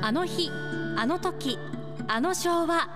[0.00, 0.50] あの日
[0.96, 1.58] あの時
[2.06, 2.88] あの昭和。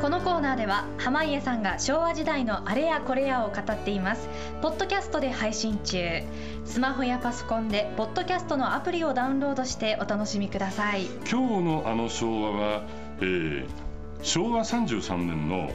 [0.00, 4.28] このコーナーでは濱家さんが昭和時代のあれやこれやを語っています。
[4.60, 6.22] ポッドキャストで配信中。
[6.66, 11.06] スマホやパソコンでポッドキャストのアプリをダウンロードしてお楽しみください。
[11.30, 12.82] 今日のあの昭和は、
[13.20, 13.66] えー
[14.22, 15.68] 昭和33年の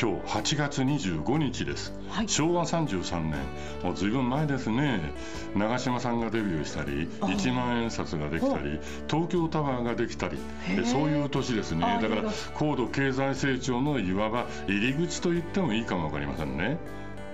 [0.00, 2.28] 今日8月25日です、はい。
[2.28, 3.34] 昭和33年。
[3.82, 5.12] もうずいぶん前ですね。
[5.54, 7.26] 長嶋さんがデビューしたりあ。
[7.26, 10.38] ー1万円札ができたり東京タワーができたり。
[10.86, 11.98] そういう年ですね。
[12.00, 12.22] だから
[12.54, 16.78] 高度経済成長のいわば入り口と言ってもいいかもわかりませんね。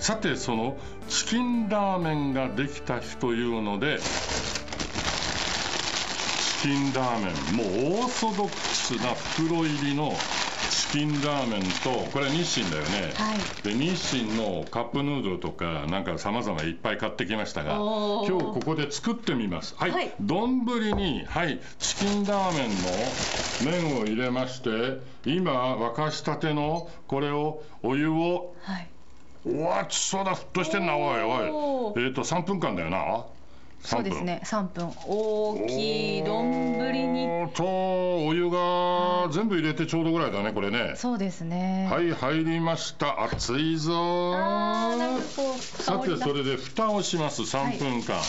[0.01, 0.77] さてその
[1.09, 4.05] チキンラーメンができた日というのでチ
[6.63, 7.67] キンラーメンもう
[8.03, 10.13] オーソドックスな袋入りの
[10.97, 13.39] チキンラーメンとこれは日清だよね、はい。
[13.63, 19.75] で日清のカップヌードルとかなんかさまざまいっぱい買ってきましたが今日ここで作ってみます。
[19.77, 19.91] はい。
[19.91, 20.15] はい。
[20.23, 24.71] 丼、に、はい、チキンラーメンの麺を入れまして
[25.27, 28.89] 今沸かしたてのこれをお湯をはい。
[29.45, 32.03] おわ熱そうだ沸騰してんなおいおい。
[32.07, 33.27] えっ、と3分間だよな
[33.83, 34.93] そうですね3分。
[35.07, 37.27] 大きい丼に。
[37.55, 40.95] とお湯が全部入れてちょうどぐらいだねこれね。
[40.97, 41.89] そうですね。
[41.91, 43.23] はい入りました。
[43.23, 44.83] 熱いぞ
[45.59, 47.43] さてそれで蓋をします。
[47.43, 48.23] 3分間、よ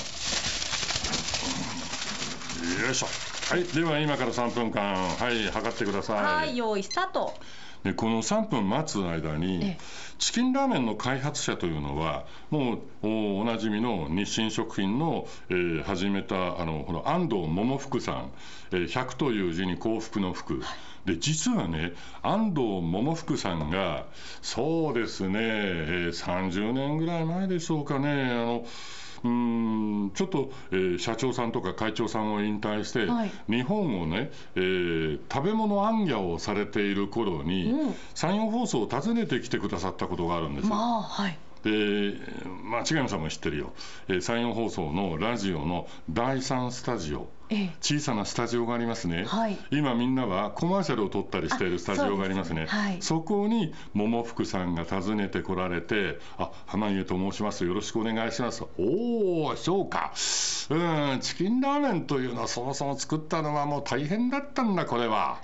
[2.91, 3.07] いしょ。
[3.49, 4.95] はいでは今から3分間。
[4.95, 7.33] はい測ってくださはいい用意スタート
[7.83, 9.77] でこの3分待つ間にええ。
[10.19, 18.31] チキンラーメンの開発者というのはもうおおなじみの日清食品の、えー始めたあのこの安藤桃福さん、
[18.71, 20.61] えー100という字に幸福の福、
[21.05, 24.05] で実はね安藤桃福さんが
[24.41, 28.65] そうですね、えー30年ぐらい前でしょうかねあの
[29.27, 33.31] うーんちょっと、えー社長さんとか会長さんを引退して、はい。
[33.49, 37.95] 日本をね、えー食べ物行脚をされている頃に、うん。
[38.13, 40.69] 山陽放送を訪ねてきてくださったことがあるんですよ。
[40.75, 41.37] まあはい。
[41.63, 42.13] で、
[42.63, 43.73] まあ、違山さんも知ってるよ、
[44.07, 47.36] えー山陽放送のラジオの第3スタジオ、ええ
[47.81, 49.57] 小さなスタジオがありますね、はい。
[49.71, 52.61] 今みんなはコマーシャルを撮ったりしているスタジオがありますね。
[52.61, 52.97] ねはい。
[53.01, 57.65] そこに桃福さんが訪ねてこられて「あ濱家と申します。
[57.65, 60.13] よろしくお願いします」「おおそうか。
[60.69, 60.75] う
[61.15, 65.39] んチキンラーメンというのはそもそも作ったのはもう大変だったんだこれは」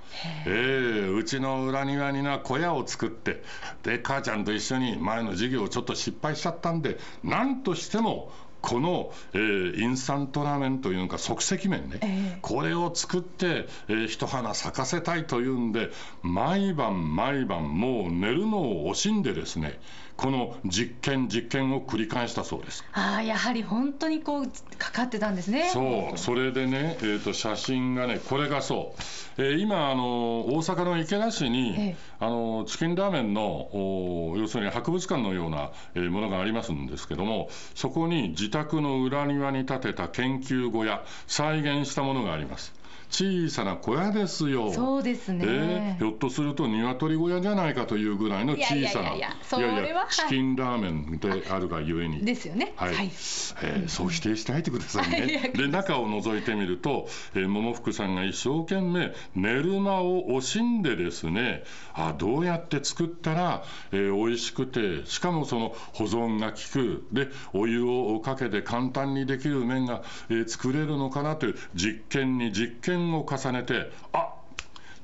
[0.45, 3.43] ええうちの裏庭にな小屋を作って
[3.83, 8.31] で母ちゃんと一緒に前の授業ちょっと失敗しちゃったんで何としても
[8.63, 12.37] この、えーインスタントラーメンというのか即席麺ね、ええ。
[12.41, 15.89] これを作って、えー一花咲かせたいというんで
[16.21, 19.79] 毎晩毎晩もう寝るのを惜しんでですね
[20.15, 22.85] この実験実験を繰り返したそうです。
[22.93, 24.47] ああやはり本当にこう
[24.77, 25.69] かかってたんですね。
[25.73, 28.93] そうそれでね、えー、と写真がねこれがそ
[29.37, 31.95] う、えー今あの大阪の池田市に、ええ。
[32.19, 33.41] あのチキンラーメンの
[33.73, 42.82] お要するに博物館のような、えーものがありますんですけどもそこに自宅の裏庭に建てた研究小屋再現したものがあります。
[43.13, 44.73] 小さな小屋ですよ。
[44.73, 49.29] そうですね、えーひょっとすると鶏小屋じゃないかというぐらいの小さないやいや
[50.09, 52.25] チキンラーメンであるがゆえに。
[52.25, 53.05] ですよねはい、はい。
[53.61, 55.51] えーそう否定しないでくださいね。
[55.53, 55.61] や。
[55.61, 61.63] で中を覗いてみると、えー桃福さんが一生懸命寝る間を惜しんでですね
[61.93, 67.05] あどうやって作ったら、えー美味しくてしかもその保存が効く。
[67.11, 74.29] でお湯をかけて簡単にできる麺が、えー作れるのかなという実験に実験を重ねてあ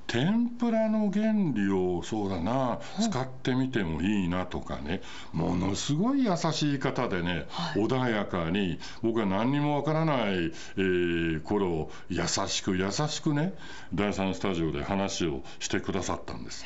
[0.08, 7.46] 天ぷらの原理をそうだな使ってみてもいいなとかねものすごい優しい方でね、
[7.76, 13.54] 穏やかに僕は何にもわからない、えー頃優しく優しくね
[13.94, 16.66] 第三スタジオで話をしてくださったんです。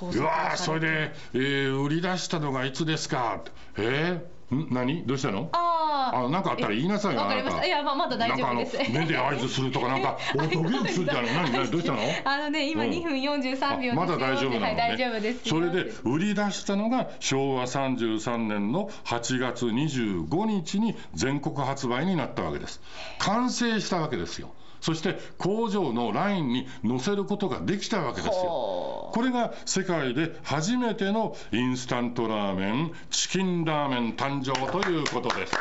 [0.00, 3.42] う誤わーそれで、えー売り出したのがいつですか？
[3.76, 4.22] えー、
[4.54, 5.04] ん何？
[5.06, 5.48] どうしたの？
[5.52, 7.66] あああなんかあったら言いなさいよわかりました。
[7.66, 8.76] いやまあまだ大丈夫です。
[8.76, 11.24] なんかあの目で合図するとかなんか おドキドキするじゃない？
[11.34, 11.52] 何？
[11.52, 11.70] 何？
[11.70, 11.98] どうしたの？
[12.24, 12.90] あのね今うん。
[12.90, 15.48] 2分43秒まだ大丈夫なのね、はい大丈夫です。
[15.48, 22.80] それで売り出したのが昭和33年の8月25日に全国発売になったわけです。
[23.18, 24.50] 完成したわけですよ。
[24.80, 28.32] そして工場のラインに載せることができたわけですよ。
[28.32, 35.52] ほこれが世界で初めてのインスタントラーメンチキンラーメン誕生ということです。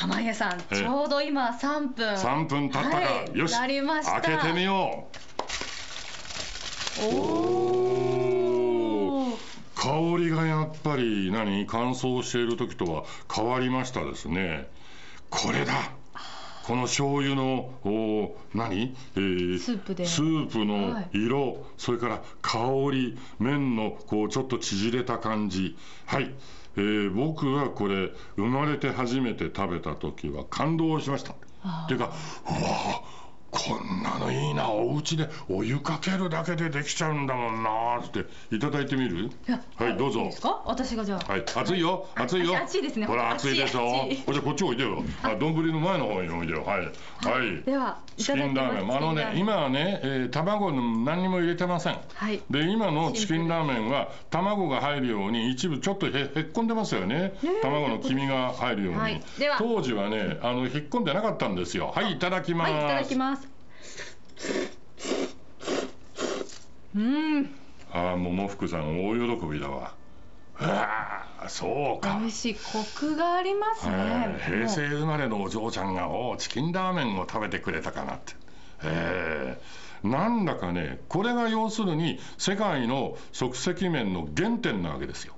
[0.00, 0.76] 濱家さんええ。
[0.76, 2.14] ちょうど今3分。
[2.14, 3.54] 3分経ったか、はいよし。
[3.54, 3.68] 開
[4.22, 7.04] けてみよう。
[7.04, 7.12] おお
[9.30, 9.38] こ
[9.74, 9.88] 香
[10.18, 11.66] りがやっぱり何？
[11.66, 14.68] 乾燥している時とは変わりましたですね。
[15.30, 15.72] これだ
[16.64, 20.06] この醤油のお何、えー、スープで。
[20.06, 22.58] スープの色、それから香
[22.92, 25.76] り麺のこうちょっと縮れた感じ。
[26.06, 26.34] はい、
[26.76, 31.32] えー僕はこれ生まれて初めて食べた時は感動しました。
[31.32, 32.12] っていうか
[32.48, 33.02] うわ
[33.52, 38.24] こんなのいいなお家でお湯かけるだけでできちゃうんだもんなーって
[38.56, 39.30] いただいてみる？
[39.76, 40.30] はいどうぞ
[40.64, 42.56] 私がじゃあはい、熱いよ、熱いよ。
[42.56, 44.08] 熱いですねほら、熱いでしょ？
[44.10, 45.04] じゃあ、こっちおいでよ。
[45.22, 46.64] あ、丼の前の方においでよ。
[46.64, 46.78] はい。
[46.80, 47.62] はい。
[47.62, 51.98] ではいチキンラーメン、あのね、今はね、えー卵の何にも入れてません。
[52.14, 57.34] はいで、今のチキンラーメンは、卵が入るように、一部ちょっとへ、へっこんでますよね。
[57.60, 59.20] 卵の黄身が入るように。
[59.58, 61.92] 当時はね、あの、へっこんでなかったんですよ。
[61.94, 62.72] はい、いただきます。
[62.72, 63.41] はいいただきます
[66.94, 67.50] うん。
[67.92, 69.94] あー、桃福さん、大喜びだわ。
[70.60, 72.18] うわあ、そうか。
[72.20, 72.26] 美。
[72.26, 73.92] 味しいコクがありますね。
[73.92, 78.34] はい平成生まれのお嬢ちゃんがおチキンラーメンを食べてくれたかなって、
[78.84, 79.82] えー。
[80.08, 85.34] なんだかねこれが要するに世界の即席麺の原点なわけですよ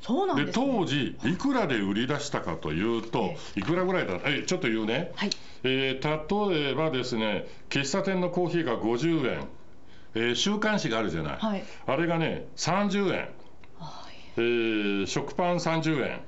[0.00, 4.20] そうなんでね、当時いくらで売り出したかというといくらぐらいだ？
[4.24, 5.30] えちょっと言うね、はい。
[5.62, 9.48] えー例えばですね喫茶店のコーヒーが50円、
[10.14, 11.64] えー週刊誌があるじゃない、はい。
[11.86, 13.28] あれがね30円。
[13.78, 16.20] はいえー食パン30円。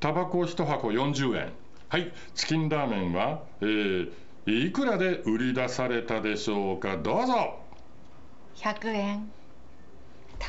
[0.00, 1.52] タバコ1箱40円。
[1.88, 2.12] はい。
[2.34, 4.12] チキンラーメンは、えー
[4.46, 6.96] いくらで売り出されたでしょうか？
[6.98, 7.58] どうぞ。
[8.56, 9.32] 100円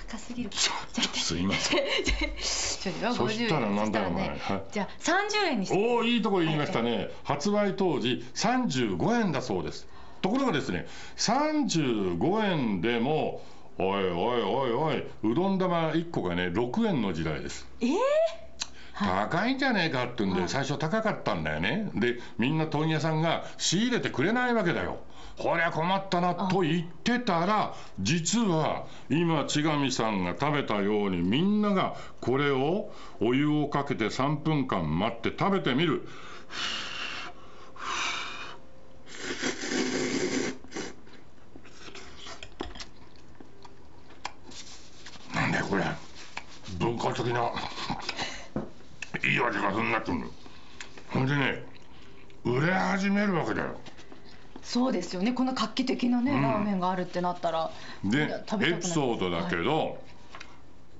[0.07, 0.49] 高すぎる。
[0.51, 1.79] じゃあすいません。
[1.79, 4.63] ちょっとそしたらなんだよそしたらねはい。
[4.71, 5.75] じゃあ30円にして。
[5.77, 7.09] おおいいとこ言いましたね。
[7.23, 9.87] 発売当時35円だそうです。
[10.21, 10.87] ところがですね
[11.17, 13.41] 35円でも
[13.77, 17.67] おいおいおいおいうどん玉1個がね6円の時代です。
[17.81, 17.89] えー？
[18.97, 21.91] 高いんじゃねえかってんで、最初高かったんだよね。
[21.95, 24.99] で、みんな問屋さんが仕入れてくれないわけだよ。
[25.37, 36.07] こりゃ困ったなと言ってたら、実は今、千上さんが食べたように、みんながこれをお湯をかけて3分間待って食べてみる。
[45.33, 45.83] なんだよこれ
[46.79, 47.51] 文化的な
[49.51, 50.23] いい味がすんなってくる
[51.09, 51.63] ほんでね
[52.43, 53.79] 売れ始めるわけだよ。
[54.61, 55.31] そうですよね。
[55.31, 56.41] こんな画期的なね、うん。
[56.41, 57.71] ラーメンがあるってなったら
[58.03, 59.65] いでエピソードだけはい。
[59.65, 59.99] ど、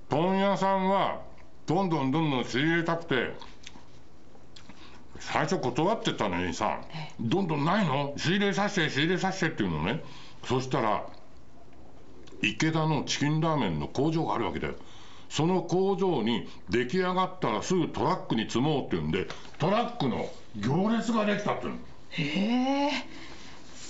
[0.10, 1.22] 問屋さんは
[1.66, 3.34] どんどんどんどん仕入れたくて
[5.20, 7.12] 最初断ってたのにさえ。
[7.20, 8.14] どんどんないの？
[8.18, 10.04] 仕入れさせて仕入れさせてっていうのね。
[10.44, 11.06] そしたら
[12.44, 14.76] 池田のチキンラーメンの工場があるわけだよ
[15.30, 19.28] その工場に出来上がったらすぐトラックに積もうっていうんで
[19.60, 21.80] トラックの行列ができたっていうの。
[22.12, 22.90] へ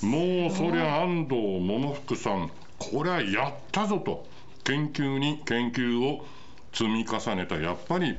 [0.03, 4.27] えもうそりゃ安藤桃福さんこりゃやったぞと。
[4.63, 6.25] 研究に研究を
[6.73, 7.55] 積み重ねた。
[7.55, 8.17] やっぱり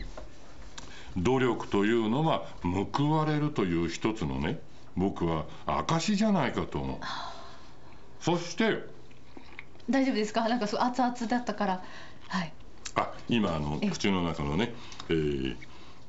[1.17, 4.61] 努力というのは報われるという一つのね
[4.97, 6.99] 僕は証じゃないかと思う。
[8.21, 8.85] そして
[9.91, 10.49] 大丈夫ですか？
[10.49, 11.83] なんかそう熱々だったから。
[12.29, 12.53] はい
[12.97, 14.75] あ今あのえ口の中のね、
[15.09, 15.57] えー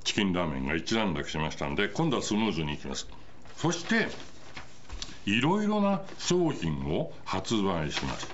[0.04, 3.08] チキンラーメンが一段落しましたんで今度はスムーズにいきます。
[3.58, 4.08] そして
[5.26, 8.28] いろいろな商品を発売します。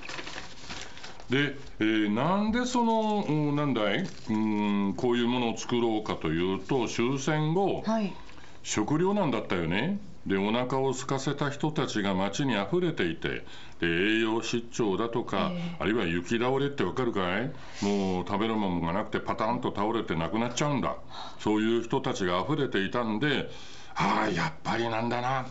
[1.31, 8.13] で、えーなんでその、うんなんだい、うん、こういうものを作ろうかというと終戦後、はい。
[8.61, 13.45] 食糧難だったよねでお腹を空かせた人たちが街にあふれていて
[13.79, 17.51] で栄養失調だとか、えあるいは雪倒れってわかるかい？
[17.83, 20.95] もう食べるものがなくてパタンと倒れて亡くなっちゃうんだ。
[21.39, 23.49] そういう人たちがあふれていたんで
[23.95, 25.45] ああやっぱりなんだな。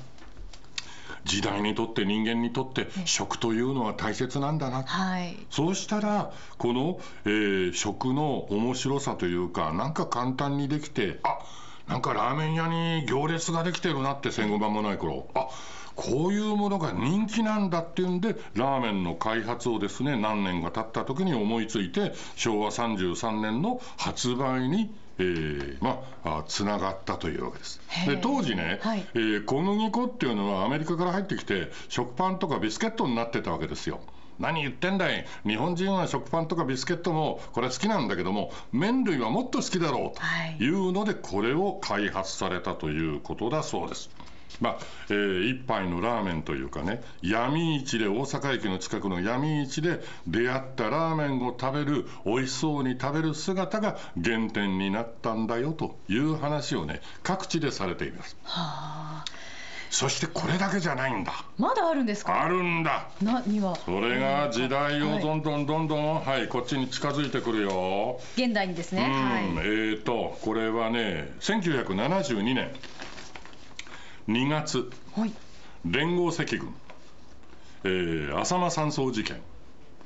[1.24, 4.82] 時代にとって人間にとって食というのは大切なんだな。
[4.82, 5.36] はい。
[5.50, 11.38] そうしたらこの、えー食の面白さというかなんか簡単にできてあ
[11.88, 15.48] なんかラーメン屋に行列ができてるなって戦後間もない頃あ
[15.94, 27.80] こういうものが人気なんだっていうんでラーメンの開発をですね何年か経った時に思いついて昭和33年の発売にえーまああつながったというわけです。
[28.06, 34.00] で当時ね、はいえー小麦粉っていうのはアメリカから入ってきて食パンとかビスケットになってたわけですよ。
[34.42, 44.10] 何言ってんだい日本人は食パンとかビスケットもこれ好きなんだけども麺類はもっと好きだろうはいというのでこれを開発されたということだそうです。
[44.60, 58.36] まあえー、一杯のラーメンというかね闇市で大阪駅の近くの闇市で出会ったラーメンを食べる美味しそうに食べる姿が原点になったんだよという話をね各地でされています。
[58.42, 59.24] はあ
[59.92, 61.44] そしてこれだけじゃないんだ。
[61.58, 62.42] まだあるんですか？
[62.42, 63.08] あるんだ。
[63.22, 68.18] 何はそれが時代をどんどんどんどん、はい、はい、こっちに近づいてくるよ。
[68.36, 72.70] 現代にですね、はい、えーとこれはね1972年
[74.28, 75.32] 2月、はい、
[75.84, 76.74] 連合赤軍、
[77.84, 79.42] えー、浅間山荘事件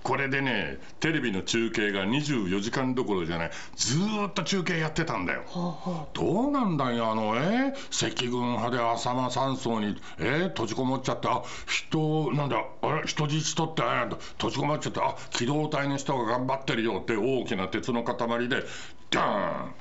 [0.07, 3.51] これでねテレビの中継が24時間どころじゃない。
[3.75, 3.99] ず
[4.29, 13.03] っと中継やってたんだよ、はあはあ、どうなんだよあのえ赤軍派で浅間山荘にえ閉じこもっちゃってあ人なんだあれ？
[13.05, 13.83] 人質取って
[14.39, 18.63] 閉じこもっちゃってあ機動隊の人が頑張ってるよって大きな鉄の塊で
[19.11, 19.75] ダーン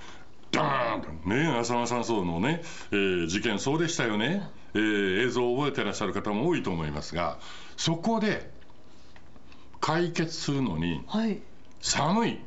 [0.50, 7.38] ダーンとね浅間山荘のね、えー、事件そうでしたよね、えー、映像を覚えてらっしゃる方も多いと思いますが
[7.78, 8.55] そこで
[9.86, 11.06] 解決するのに
[11.80, 12.40] 寒い、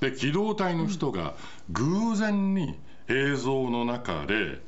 [0.00, 1.32] で機動隊の人が
[1.70, 4.60] 偶然に映像の中で、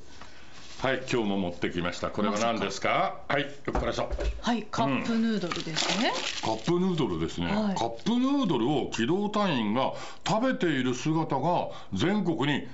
[0.81, 2.09] はい、今日も持ってきました。
[2.09, 3.21] これは何ですか？
[3.29, 4.11] はい、よっこらしょ。
[4.41, 6.13] はい、カップヌードルですね。
[6.43, 9.93] うん、カップヌードルですね、はい、カップヌードルを機動隊員が
[10.27, 12.67] 食べている姿が全国に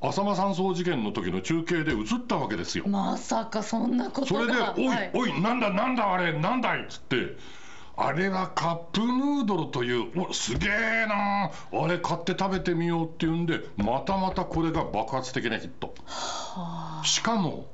[0.00, 2.88] 浅間山荘事件の時の中継で映ったわけですよ。
[2.88, 6.84] まさかそんなことそれで、おい、はい、おい、なんだ、なんだ、あれ、なんだい？
[6.84, 7.57] っつって。
[8.00, 11.50] あれはカップヌードルというおすげえな。
[11.72, 15.94] あれ買って食べてみようっていうんでまたまたこれが爆発的なヒット。
[17.04, 17.66] しかも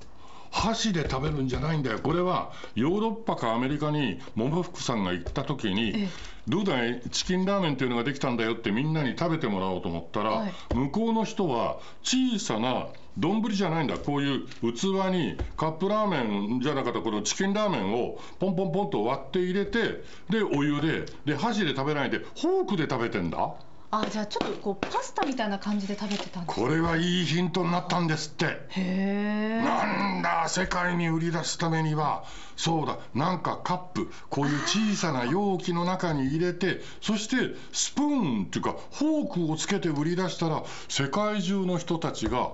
[0.50, 1.98] 箸で食べるんじゃないんだよ。
[1.98, 6.08] これはヨーロッパかアメリカに桃福さんが行った時に
[6.48, 12.86] どうだいチキンラーメンっていうのができたんだよってみんなに食べてもらおうと思ったら、はい、向こうの人は小さな
[13.18, 13.96] 丼じゃないんだ。
[13.96, 23.54] こういう器にカップラーメンじゃなかったこのチキンラーメンをポンポンポンと割って入れてでお湯でで箸で食べないでフォークで食べてんだ。
[23.90, 28.46] あじゃあちょっとこうパスタみたいな感じで食べてたんですこれはいいヒントになったんですって。
[28.46, 32.24] へえなんだ世界に売り出すためには。
[32.56, 32.98] そうだ。
[33.14, 42.50] なんかカップこういう小さな容器の中に入れてそしてスプーンっていうかフォークをつけて売り出したら世界中の人たちが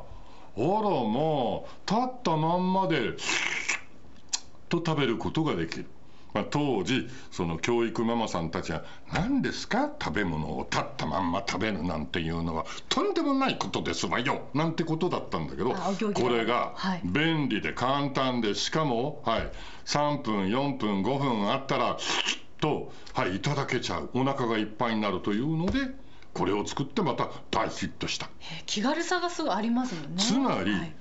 [0.60, 3.12] あらまあ立ったまんまで
[4.68, 5.86] と食べることができる。
[6.32, 9.90] まあ、当時その教育ママさんたちは何ですか？
[10.00, 14.42] 食べ物を立ったまんま食べるなんていうのはとんでもないことですわよ。
[14.54, 19.50] なんてことだったんだけどこれが便利で簡単でしかも、はい、
[19.86, 21.96] 3分4分5分あったら
[22.60, 24.10] と、はい、いただけちゃう。
[24.14, 25.80] お腹がいっぱいになるというので
[26.34, 28.30] これを作ってまた大ヒットした。
[28.66, 30.16] 気軽さがすごいありますよね。
[30.16, 30.94] つまり、はい、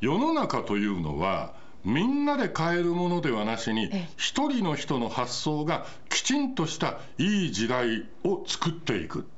[0.00, 9.28] 世の中というのはみんなで買えるものではなしに一人の人の発想がきちんとしたいい時代を作っていく。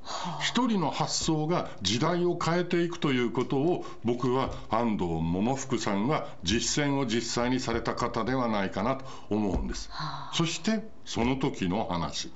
[0.41, 9.91] 一人の発想が時代を変えていくということを僕は安藤桃福さんは実践を実際にされた方ではないかなと思うんです。
[10.33, 12.33] そしてその時の話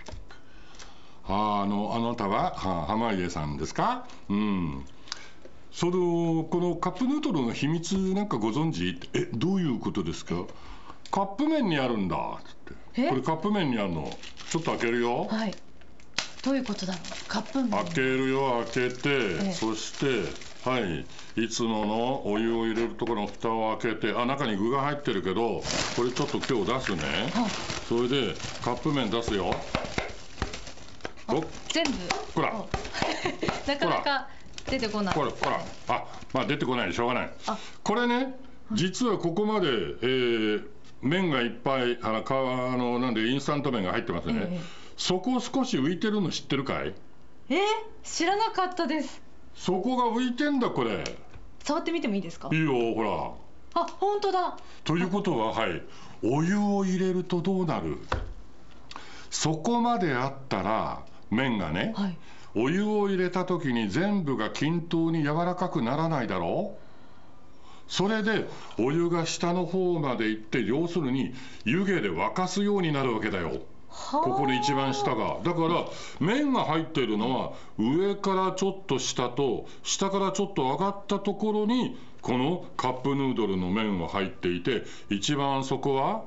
[1.26, 2.54] あのあなたは
[2.88, 4.07] 濱家さんですか？
[4.28, 4.85] うん。
[5.73, 9.00] そのこのカップヌードルの秘密なんかご存知？
[9.14, 10.35] えどういうことですか？
[11.11, 12.16] カップ麺にあるんだ。
[12.16, 14.11] ってこれカップ麺にあるの。
[14.50, 15.26] ちょっと開けるよ。
[15.31, 15.54] はい。
[16.45, 17.28] どういうことだろう？
[17.28, 17.71] カップ麺。
[17.71, 18.62] 開けるよ。
[18.75, 21.07] 開けて、ええ、そしてはい。
[21.37, 24.14] いつものお湯を入れるところの蓋を開けて。
[24.14, 25.62] あ中に具が入ってるけど
[25.97, 27.02] これちょっと今日出すね、
[27.33, 27.49] は
[27.88, 29.52] それでカップ麺出すよ
[31.69, 31.90] 全部。
[32.35, 32.52] ほら。
[33.66, 34.28] なかなか
[34.66, 35.14] 出てこない。
[35.14, 35.61] ほらほら。
[35.88, 37.31] あまあ出てこないしょうがない。
[37.83, 38.35] これね
[38.73, 40.66] 実はここまで、えー、
[41.02, 44.61] 麺がいっぱいあのかあのなんでインスタント麺が入ってますね、えー、
[44.97, 46.95] そこ少し浮いてるの知ってるかい？
[47.50, 47.54] え？
[47.54, 47.59] ー、
[48.02, 49.21] 知らなかったです。
[49.54, 51.04] そこが浮いてんだこれ。
[51.62, 52.49] 触ってみてもいいですか？
[52.52, 53.83] いいよほら。
[53.83, 54.57] あ本当だ。
[54.85, 55.83] ということははい。
[56.23, 57.99] お湯を入れるとどうなる？
[59.31, 62.19] そこまであったら麺がね、はい、
[62.54, 66.85] お湯を入れた時に全部が均等に柔らかくならないだろう？
[67.87, 73.61] それでお湯が下の方まで行って要するに湯気で沸かすようになるわけだよ。
[73.88, 75.38] ここで一番下が。
[75.45, 75.85] だから
[76.19, 86.25] 麺が入っているのは上からちょっと下と下からちょっと上がったところにこのカップヌードルの麺は入っていて一番そこは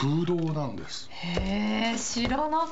[0.00, 1.08] 空洞なんです。
[1.10, 2.68] へえ知らなかっ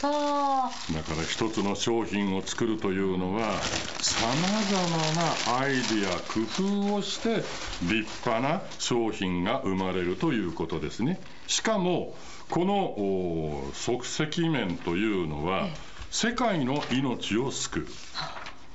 [0.00, 0.06] た。
[0.06, 3.54] あだから一つの商品を作るというのは
[4.00, 7.36] さまざまなアイディア工夫をして
[7.82, 11.18] 立派な商品が生まれるということですね。
[11.46, 12.14] しかも
[12.50, 15.68] このお即席麺というのは
[16.10, 17.86] 世界の命を救う。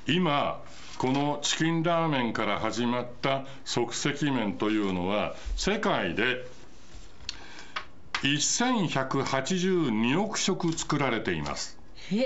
[0.06, 0.60] 今
[0.98, 6.44] このチキンラーメンから始まった即席麺というのは世界で
[8.22, 11.78] 1182億食作られています。
[12.10, 12.18] へ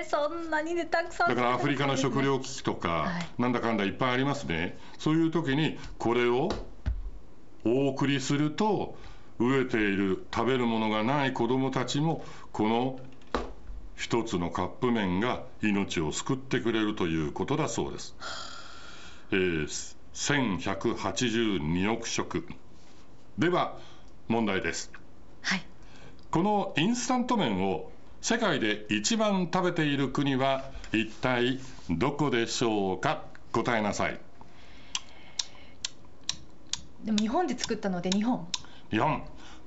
[0.00, 3.42] えそんなにねたくさんだからアフリカの食糧危機とか、はい。
[3.42, 4.78] なんだかんだいっぱいありますね。
[4.98, 6.48] そういう時にこれを
[7.64, 8.96] お送りすると
[9.38, 13.00] 飢えている食べるものがない子どもたちもこの
[13.96, 18.14] 一つのカップ麺が命を救ってくれるということだそうです。
[19.32, 22.46] えー1182億食。
[23.38, 23.76] では
[24.28, 24.90] 問題です。
[25.46, 25.64] はい。
[26.32, 33.22] このインスタント麺を世界で一番食べている国は一体どこでしょうか？
[33.52, 34.18] 答えなさい。
[37.04, 38.48] でも日本で作ったので日本。
[38.90, 39.20] 4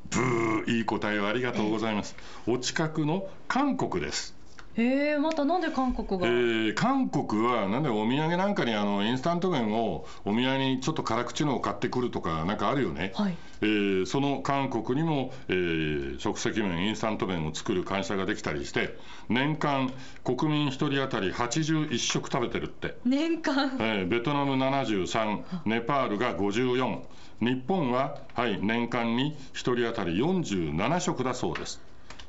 [0.10, 2.16] ブーいい答えをありがとうございます。
[2.46, 4.36] お近くの韓国です
[4.80, 13.38] へえまたなんで韓国えが、ー韓国はなんでお土産なんかにあのインスタント麺をお土産にちょっと辛口のを買ってくるとかなんかあるよね、はい。
[13.62, 19.92] えーその韓国にも、えー即席麺インスタント麺を作る会社ができたりして年間
[20.24, 23.78] 国民1人当たり81食食べてるって、年間。
[23.80, 27.00] えーベトナム73ネパールが54
[27.42, 31.82] 日本は、はい、年間に1人当たり47食だそうです。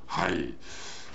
[0.07, 0.55] はい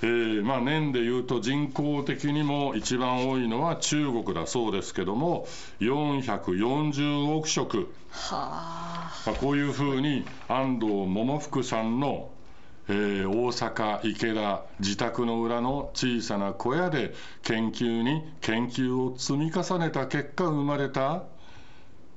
[0.05, 5.47] えーまあ、年でいうと人口的にも一番多いのは中国だそうですけども
[5.79, 7.91] 440億食。
[8.11, 9.23] はあ。
[9.25, 12.29] まあ、こういうふうに安藤桃福さんの、
[12.87, 21.23] えー大阪池田自宅の裏の小さな小屋で研究に研究を積み重ねた結果生まれた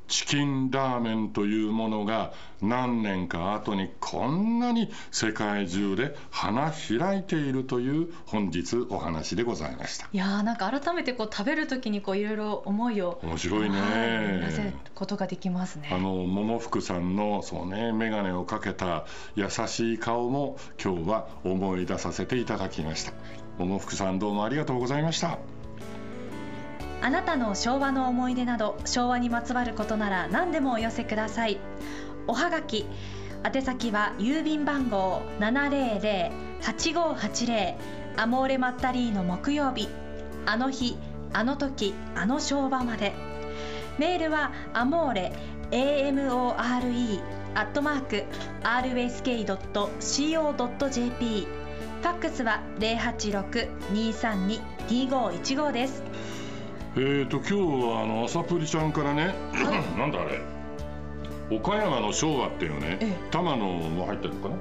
[0.09, 10.09] チキンラーメンというものが何年か後にこんなに世界中で花開いているという本日お話でございました。
[10.13, 13.81] いやーなんか改めてこう食べるときにこういろいろ思いを面白いね。
[13.81, 13.87] は
[14.47, 23.13] い出せることができますねあの桃福さんのそうね眼鏡をかけた優しい顔も今日は思い出させていただきました
[23.59, 25.39] 桃福さんどうもありがとうございました
[27.01, 31.59] あなたの昭和の思い出など昭和にまつわることなら何でもお寄せください。
[32.27, 32.87] おはがき
[33.45, 37.77] 宛先は郵便番号700-8580
[38.17, 39.89] アモーレマッタリーの木曜日。
[40.45, 40.97] あの日
[41.33, 43.15] あの時あの昭和まで。
[43.99, 45.33] メールはアモーレ
[45.71, 47.21] AMORE
[47.55, 48.23] アットマーク
[48.63, 51.49] RSK.CO.JP
[52.01, 56.05] ファックスは086-232-2515です。
[57.01, 57.53] えーと今日
[57.87, 59.33] はあの朝プリちゃんからね
[59.97, 60.41] なんだあれ
[61.51, 63.31] 岡山の昭和っていうねええ。
[63.31, 64.57] 玉野も入ってるのかな。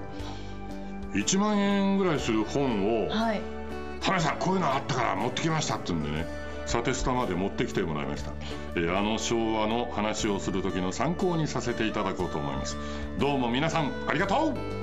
[1.14, 3.42] 1万円ぐらいする本をはい
[4.02, 6.28] 「花さんこういうのあったから持ってきました」って言うんでね
[6.68, 8.32] サテスタまで持ってきてもらいました、
[8.76, 12.78] えーあの昭和の話をする時の参考にさせていただこうと思います。
[13.18, 14.77] どうも皆さんありがとう